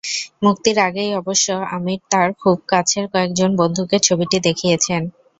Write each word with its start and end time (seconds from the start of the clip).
মুক্তির 0.43 0.77
আগেই 0.87 1.11
অবশ্য 1.15 1.47
আমির 1.75 2.01
তাঁর 2.11 2.29
খুব 2.41 2.57
কাছের 2.69 3.05
কয়েকজন 3.13 3.49
বন্ধুকে 3.59 3.97
ছবিটি 4.07 4.37
দেখিয়েছেন। 4.47 5.01